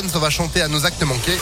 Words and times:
On 0.00 0.18
va 0.20 0.30
chanter 0.30 0.62
à 0.62 0.68
nos 0.68 0.86
actes 0.86 1.02
manqués. 1.02 1.38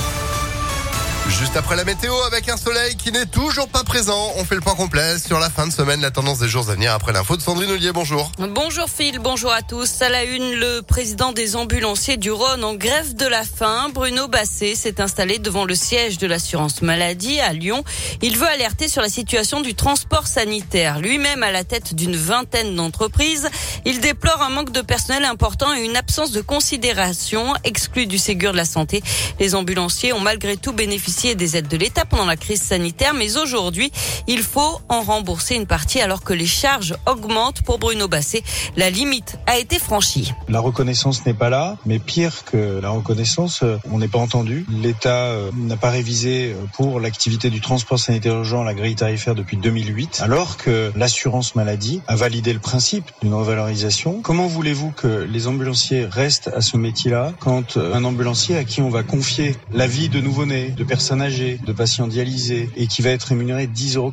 Juste 1.28 1.56
après 1.56 1.76
la 1.76 1.84
météo, 1.84 2.14
avec 2.26 2.48
un 2.48 2.56
soleil 2.56 2.96
qui 2.96 3.10
n'est 3.10 3.26
toujours 3.26 3.68
pas 3.68 3.82
présent, 3.82 4.32
on 4.36 4.44
fait 4.44 4.54
le 4.54 4.60
point 4.60 4.74
complet 4.74 5.18
sur 5.18 5.38
la 5.38 5.50
fin 5.50 5.66
de 5.66 5.72
semaine, 5.72 6.00
la 6.00 6.10
tendance 6.10 6.38
des 6.38 6.48
jours 6.48 6.68
à 6.68 6.74
venir 6.74 6.92
après 6.92 7.12
l'info 7.12 7.36
de 7.36 7.42
Sandrine 7.42 7.70
Ollier. 7.70 7.92
Bonjour. 7.92 8.30
Bonjour 8.38 8.88
Phil, 8.88 9.18
bonjour 9.18 9.52
à 9.52 9.62
tous. 9.62 10.02
À 10.02 10.08
la 10.08 10.24
une, 10.24 10.54
le 10.54 10.82
président 10.82 11.32
des 11.32 11.56
ambulanciers 11.56 12.16
du 12.16 12.30
Rhône 12.30 12.62
en 12.64 12.74
grève 12.74 13.14
de 13.14 13.26
la 13.26 13.44
faim, 13.44 13.90
Bruno 13.92 14.28
Basset, 14.28 14.76
s'est 14.76 15.00
installé 15.00 15.38
devant 15.38 15.64
le 15.64 15.74
siège 15.74 16.18
de 16.18 16.26
l'assurance 16.26 16.80
maladie 16.80 17.40
à 17.40 17.52
Lyon. 17.52 17.82
Il 18.22 18.38
veut 18.38 18.48
alerter 18.48 18.88
sur 18.88 19.02
la 19.02 19.08
situation 19.08 19.60
du 19.60 19.74
transport 19.74 20.26
sanitaire. 20.26 21.00
Lui-même 21.00 21.42
à 21.42 21.50
la 21.50 21.64
tête 21.64 21.94
d'une 21.94 22.16
vingtaine 22.16 22.76
d'entreprises, 22.76 23.48
il 23.84 24.00
déplore 24.00 24.42
un 24.42 24.50
manque 24.50 24.70
de 24.70 24.80
personnel 24.80 25.24
important 25.24 25.74
et 25.74 25.80
une 25.80 25.96
absence 25.96 26.30
de 26.30 26.40
considération 26.40 27.54
exclue 27.64 28.06
du 28.06 28.16
Ségur 28.16 28.52
de 28.52 28.56
la 28.56 28.64
santé. 28.64 29.02
Les 29.40 29.54
ambulanciers 29.54 30.12
ont 30.12 30.20
malgré 30.20 30.56
tout 30.56 30.72
bénéficié 30.72 31.15
des 31.16 31.56
aides 31.56 31.68
de 31.68 31.76
l'État 31.78 32.04
pendant 32.04 32.26
la 32.26 32.36
crise 32.36 32.62
sanitaire, 32.62 33.14
mais 33.14 33.38
aujourd'hui, 33.38 33.90
il 34.26 34.42
faut 34.42 34.80
en 34.90 35.00
rembourser 35.00 35.54
une 35.54 35.66
partie 35.66 36.00
alors 36.00 36.22
que 36.22 36.34
les 36.34 36.46
charges 36.46 36.94
augmentent 37.06 37.62
pour 37.62 37.78
Bruno 37.78 38.06
Basset. 38.06 38.42
La 38.76 38.90
limite 38.90 39.38
a 39.46 39.58
été 39.58 39.78
franchie. 39.78 40.32
La 40.48 40.60
reconnaissance 40.60 41.24
n'est 41.24 41.34
pas 41.34 41.48
là, 41.48 41.78
mais 41.86 41.98
pire 41.98 42.44
que 42.44 42.80
la 42.82 42.90
reconnaissance, 42.90 43.62
euh, 43.62 43.78
on 43.90 43.98
n'est 43.98 44.08
pas 44.08 44.18
entendu. 44.18 44.66
L'État 44.70 45.28
euh, 45.28 45.50
n'a 45.56 45.78
pas 45.78 45.88
révisé 45.88 46.52
euh, 46.52 46.66
pour 46.74 47.00
l'activité 47.00 47.48
du 47.48 47.62
transport 47.62 47.98
sanitaire 47.98 48.34
urgent 48.34 48.62
la 48.62 48.74
grille 48.74 48.94
tarifaire 48.94 49.34
depuis 49.34 49.56
2008, 49.56 50.20
alors 50.22 50.58
que 50.58 50.92
l'assurance 50.96 51.54
maladie 51.54 52.02
a 52.08 52.16
validé 52.16 52.52
le 52.52 52.60
principe 52.60 53.10
d'une 53.22 53.34
revalorisation. 53.34 54.20
Comment 54.22 54.46
voulez-vous 54.46 54.90
que 54.90 55.26
les 55.28 55.46
ambulanciers 55.46 56.04
restent 56.04 56.50
à 56.54 56.60
ce 56.60 56.76
métier-là 56.76 57.32
quand 57.40 57.78
un 57.78 58.04
ambulancier 58.04 58.56
à 58.58 58.64
qui 58.64 58.82
on 58.82 58.90
va 58.90 59.02
confier 59.02 59.56
la 59.72 59.86
vie 59.86 60.10
de 60.10 60.20
nouveau-nés, 60.20 60.68
de 60.68 60.84
personnes 60.84 61.05
personnes 61.06 61.22
âgées, 61.22 61.60
de 61.64 61.72
patients 61.72 62.08
dialysés 62.08 62.68
et 62.74 62.88
qui 62.88 63.00
va 63.00 63.10
être 63.10 63.22
rémunéré 63.22 63.68
10,87 63.68 63.96
euros 63.96 64.12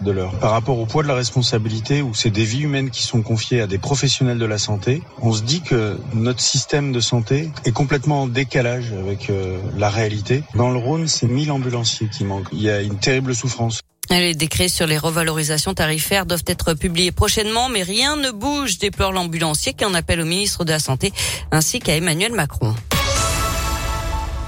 de 0.00 0.10
l'heure. 0.10 0.36
Par 0.40 0.50
rapport 0.50 0.80
au 0.80 0.84
poids 0.84 1.04
de 1.04 1.08
la 1.08 1.14
responsabilité 1.14 2.02
où 2.02 2.12
c'est 2.12 2.30
des 2.30 2.42
vies 2.42 2.62
humaines 2.62 2.90
qui 2.90 3.02
sont 3.02 3.22
confiées 3.22 3.60
à 3.60 3.68
des 3.68 3.78
professionnels 3.78 4.38
de 4.38 4.44
la 4.44 4.58
santé, 4.58 5.00
on 5.20 5.32
se 5.32 5.42
dit 5.42 5.60
que 5.60 5.96
notre 6.12 6.40
système 6.40 6.90
de 6.90 6.98
santé 6.98 7.50
est 7.64 7.70
complètement 7.70 8.22
en 8.22 8.26
décalage 8.26 8.92
avec 8.92 9.30
euh, 9.30 9.60
la 9.78 9.90
réalité. 9.90 10.42
Dans 10.56 10.70
le 10.70 10.78
Rhône, 10.80 11.06
c'est 11.06 11.28
1000 11.28 11.52
ambulanciers 11.52 12.08
qui 12.08 12.24
manquent. 12.24 12.48
Il 12.52 12.62
y 12.62 12.68
a 12.68 12.80
une 12.80 12.98
terrible 12.98 13.32
souffrance. 13.32 13.80
Les 14.10 14.34
décrets 14.34 14.68
sur 14.68 14.88
les 14.88 14.98
revalorisations 14.98 15.72
tarifaires 15.72 16.26
doivent 16.26 16.42
être 16.48 16.74
publiés 16.74 17.12
prochainement, 17.12 17.68
mais 17.68 17.84
rien 17.84 18.16
ne 18.16 18.32
bouge, 18.32 18.78
déplore 18.78 19.12
l'ambulancier 19.12 19.72
qui 19.72 19.84
en 19.84 19.94
appelle 19.94 20.20
au 20.20 20.24
ministre 20.24 20.64
de 20.64 20.72
la 20.72 20.80
Santé 20.80 21.12
ainsi 21.52 21.78
qu'à 21.78 21.94
Emmanuel 21.94 22.32
Macron. 22.32 22.74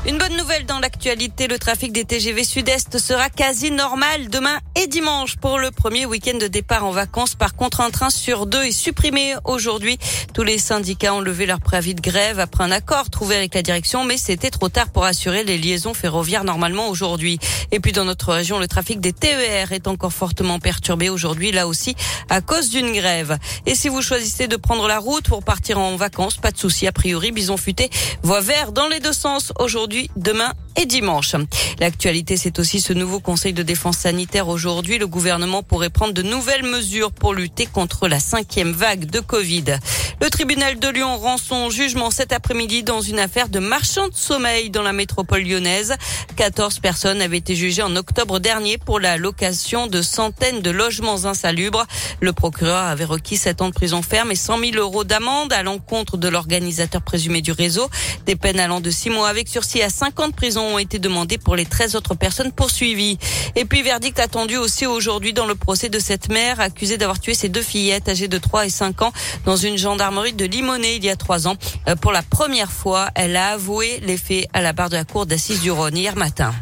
Une 0.06 0.18
bonne 0.18 0.36
nouvelle 0.36 0.66
dans 0.66 0.80
l'actualité, 0.80 1.46
le 1.46 1.58
trafic 1.58 1.90
des 1.90 2.04
TGV 2.04 2.44
Sud-Est 2.44 2.98
sera 2.98 3.30
quasi 3.30 3.70
normal 3.70 4.28
demain 4.28 4.58
et 4.76 4.86
dimanche 4.86 5.36
pour 5.36 5.58
le 5.58 5.70
premier 5.70 6.04
week-end 6.04 6.36
de 6.36 6.46
départ 6.46 6.84
en 6.84 6.90
vacances. 6.90 7.34
Par 7.34 7.54
contre, 7.54 7.80
un 7.80 7.88
train 7.88 8.10
sur 8.10 8.44
deux 8.44 8.64
est 8.64 8.70
supprimé 8.70 9.34
aujourd'hui. 9.46 9.96
Tous 10.34 10.42
les 10.42 10.58
syndicats 10.58 11.14
ont 11.14 11.22
levé 11.22 11.46
leur 11.46 11.58
préavis 11.58 11.94
de 11.94 12.02
grève 12.02 12.38
après 12.38 12.64
un 12.64 12.70
accord 12.70 13.08
trouvé 13.08 13.34
avec 13.34 13.54
la 13.54 13.62
direction, 13.62 14.04
mais 14.04 14.18
c'était 14.18 14.50
trop 14.50 14.68
tard 14.68 14.90
pour 14.90 15.06
assurer 15.06 15.42
les 15.42 15.56
liaisons 15.56 15.94
ferroviaires 15.94 16.44
normalement 16.44 16.88
aujourd'hui. 16.88 17.38
Et 17.72 17.80
puis 17.80 17.92
dans 17.92 18.04
notre 18.04 18.34
région, 18.34 18.58
le 18.58 18.68
trafic 18.68 19.00
des 19.00 19.14
TER 19.14 19.72
est 19.72 19.88
encore 19.88 20.12
fortement 20.12 20.58
perturbé 20.58 21.08
aujourd'hui, 21.08 21.50
là 21.50 21.66
aussi, 21.66 21.96
à 22.28 22.42
cause 22.42 22.68
d'une 22.68 22.92
grève. 22.92 23.38
Et 23.64 23.74
si 23.74 23.88
vous 23.88 24.02
choisissez 24.02 24.48
de 24.48 24.56
prendre 24.56 24.86
la 24.86 24.98
route 24.98 25.26
pour 25.26 25.42
partir 25.42 25.78
en 25.78 25.96
vacances, 25.96 26.36
pas 26.36 26.50
de 26.50 26.58
souci. 26.58 26.86
A 26.86 26.92
priori, 26.92 27.32
Bison 27.32 27.56
Futé 27.56 27.88
voit 28.22 28.42
vert 28.42 28.72
dans 28.72 28.88
les 28.88 29.00
deux 29.00 29.14
sens 29.14 29.54
aujourd'hui 29.58 29.93
demain 30.16 30.52
et 30.76 30.86
dimanche. 30.86 31.34
L'actualité, 31.78 32.36
c'est 32.36 32.58
aussi 32.58 32.80
ce 32.80 32.92
nouveau 32.92 33.20
conseil 33.20 33.52
de 33.52 33.62
défense 33.62 33.98
sanitaire 33.98 34.48
aujourd'hui. 34.48 34.98
Le 34.98 35.06
gouvernement 35.06 35.62
pourrait 35.62 35.90
prendre 35.90 36.12
de 36.12 36.22
nouvelles 36.22 36.64
mesures 36.64 37.12
pour 37.12 37.34
lutter 37.34 37.66
contre 37.66 38.08
la 38.08 38.20
cinquième 38.20 38.72
vague 38.72 39.06
de 39.06 39.20
Covid. 39.20 39.64
Le 40.20 40.30
tribunal 40.30 40.78
de 40.78 40.88
Lyon 40.88 41.16
rend 41.18 41.38
son 41.38 41.70
jugement 41.70 42.10
cet 42.10 42.32
après-midi 42.32 42.82
dans 42.82 43.00
une 43.00 43.18
affaire 43.18 43.48
de 43.48 43.58
marchand 43.58 44.08
de 44.08 44.14
sommeil 44.14 44.70
dans 44.70 44.82
la 44.82 44.92
métropole 44.92 45.42
lyonnaise. 45.42 45.94
14 46.36 46.78
personnes 46.78 47.20
avaient 47.20 47.38
été 47.38 47.54
jugées 47.54 47.82
en 47.82 47.94
octobre 47.96 48.38
dernier 48.38 48.78
pour 48.78 49.00
la 49.00 49.16
location 49.16 49.86
de 49.86 50.02
centaines 50.02 50.60
de 50.60 50.70
logements 50.70 51.24
insalubres. 51.24 51.86
Le 52.20 52.32
procureur 52.32 52.84
avait 52.84 53.04
requis 53.04 53.36
7 53.36 53.62
ans 53.62 53.68
de 53.68 53.74
prison 53.74 54.02
ferme 54.02 54.30
et 54.30 54.36
100 54.36 54.58
000 54.58 54.72
euros 54.76 55.04
d'amende 55.04 55.52
à 55.52 55.62
l'encontre 55.62 56.16
de 56.16 56.28
l'organisateur 56.28 57.02
présumé 57.02 57.42
du 57.42 57.52
réseau. 57.52 57.88
Des 58.26 58.36
peines 58.36 58.60
allant 58.60 58.80
de 58.80 58.90
6 58.90 59.10
mois 59.10 59.28
avec 59.28 59.48
sursis 59.48 59.82
à 59.82 59.90
5 59.90 60.20
ans 60.20 60.28
ont 60.64 60.78
été 60.78 60.98
demandés 60.98 61.38
pour 61.38 61.56
les 61.56 61.64
13 61.64 61.96
autres 61.96 62.14
personnes 62.14 62.52
poursuivies. 62.52 63.18
Et 63.56 63.64
puis 63.64 63.82
verdict 63.82 64.18
attendu 64.18 64.56
aussi 64.56 64.86
aujourd'hui 64.86 65.32
dans 65.32 65.46
le 65.46 65.54
procès 65.54 65.88
de 65.88 65.98
cette 65.98 66.28
mère 66.28 66.60
accusée 66.60 66.96
d'avoir 66.96 67.20
tué 67.20 67.34
ses 67.34 67.48
deux 67.48 67.62
fillettes 67.62 68.08
âgées 68.08 68.28
de 68.28 68.38
3 68.38 68.66
et 68.66 68.70
5 68.70 69.02
ans 69.02 69.12
dans 69.44 69.56
une 69.56 69.76
gendarmerie 69.76 70.32
de 70.32 70.44
Limonest 70.44 70.96
il 70.96 71.04
y 71.04 71.10
a 71.10 71.16
3 71.16 71.48
ans. 71.48 71.56
Euh, 71.88 71.96
pour 71.96 72.12
la 72.12 72.22
première 72.22 72.70
fois, 72.70 73.08
elle 73.14 73.36
a 73.36 73.50
avoué 73.50 74.00
les 74.02 74.16
faits 74.16 74.46
à 74.52 74.62
la 74.62 74.72
barre 74.72 74.90
de 74.90 74.96
la 74.96 75.04
cour 75.04 75.26
d'assises 75.26 75.60
du 75.60 75.70
Rhône 75.70 75.96
hier 75.96 76.16
matin. 76.16 76.54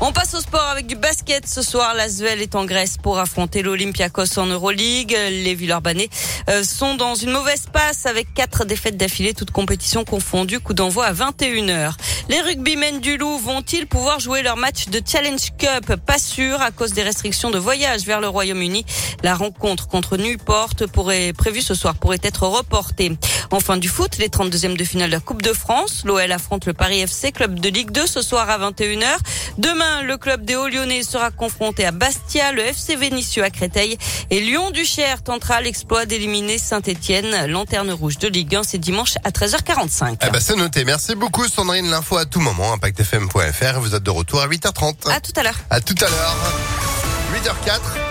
On 0.00 0.12
passe 0.12 0.32
au 0.34 0.40
sport 0.40 0.68
avec 0.70 0.86
du 0.86 0.94
basket. 0.94 1.48
Ce 1.48 1.60
soir, 1.60 1.92
l'Asvel 1.92 2.40
est 2.40 2.54
en 2.54 2.64
Grèce 2.64 2.96
pour 2.98 3.18
affronter 3.18 3.62
l'Olympiakos 3.62 4.38
en 4.38 4.46
Euroleague. 4.46 5.10
Les 5.10 5.56
Villeurbanais 5.56 6.08
euh, 6.48 6.62
sont 6.62 6.94
dans 6.94 7.16
une 7.16 7.32
mauvaise 7.32 7.64
passe 7.72 8.06
avec 8.06 8.32
quatre 8.32 8.64
défaites 8.64 8.96
d'affilée, 8.96 9.34
toutes 9.34 9.50
compétitions 9.50 10.04
confondues. 10.04 10.60
Coup 10.60 10.72
d'envoi 10.72 11.06
à 11.06 11.12
21h. 11.12 11.94
Les 12.28 12.40
rugbymen 12.40 13.00
du 13.00 13.16
Loup 13.16 13.38
vont-ils 13.38 13.88
pouvoir 13.88 14.20
jouer 14.20 14.42
leur 14.42 14.56
match 14.56 14.88
de 14.88 15.02
Challenge 15.04 15.40
Cup? 15.58 15.96
Pas 16.06 16.18
sûr 16.18 16.62
à 16.62 16.70
cause 16.70 16.92
des 16.92 17.02
restrictions 17.02 17.50
de 17.50 17.58
voyage 17.58 18.02
vers 18.02 18.20
le 18.20 18.28
Royaume-Uni. 18.28 18.84
La 19.24 19.34
rencontre 19.34 19.88
contre 19.88 20.16
Newport 20.16 20.74
pourrait, 20.92 21.32
prévue 21.32 21.62
ce 21.62 21.74
soir 21.74 21.96
pourrait 21.96 22.20
être 22.22 22.46
reportée. 22.46 23.16
Enfin 23.50 23.78
du 23.78 23.88
foot, 23.88 24.18
les 24.18 24.28
32e 24.28 24.76
de 24.76 24.84
finale 24.84 25.08
de 25.08 25.14
la 25.14 25.20
Coupe 25.20 25.42
de 25.42 25.52
France. 25.52 26.02
L'OL 26.04 26.30
affronte 26.30 26.66
le 26.66 26.72
Paris 26.74 27.00
FC, 27.00 27.32
club 27.32 27.58
de 27.58 27.68
Ligue 27.68 27.90
2 27.90 28.06
ce 28.06 28.22
soir 28.22 28.48
à 28.48 28.58
21h. 28.58 29.16
Demain, 29.56 29.87
le 30.02 30.16
club 30.16 30.44
des 30.44 30.56
Hauts-Lyonnais 30.56 31.02
sera 31.02 31.30
confronté 31.30 31.84
à 31.84 31.90
Bastia, 31.90 32.52
le 32.52 32.62
FC 32.62 32.96
Vénitieux 32.96 33.44
à 33.44 33.50
Créteil 33.50 33.98
et 34.30 34.40
Lyon-Duchère 34.40 35.22
tentera 35.22 35.60
l'exploit 35.60 36.06
d'éliminer 36.06 36.58
Saint-Etienne. 36.58 37.46
Lanterne 37.46 37.90
rouge 37.90 38.18
de 38.18 38.28
Ligue 38.28 38.56
1, 38.56 38.62
c'est 38.62 38.78
dimanche 38.78 39.16
à 39.24 39.30
13h45. 39.30 40.18
Eh 40.26 40.30
ben, 40.30 40.40
c'est 40.40 40.56
noté. 40.56 40.84
Merci 40.84 41.14
beaucoup 41.14 41.46
Sandrine. 41.48 41.90
L'info 41.90 42.16
à 42.16 42.24
tout 42.24 42.40
moment, 42.40 42.72
impactfm.fr. 42.72 43.80
Vous 43.80 43.94
êtes 43.94 44.02
de 44.02 44.10
retour 44.10 44.40
à 44.40 44.48
8h30. 44.48 45.10
À 45.10 45.20
tout 45.20 45.32
à 45.36 45.42
l'heure. 45.42 45.58
À 45.70 45.80
tout 45.80 45.94
à 46.00 46.08
l'heure. 46.08 46.36
8h04. 47.34 48.07